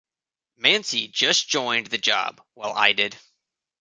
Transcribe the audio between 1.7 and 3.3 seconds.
the job while I did.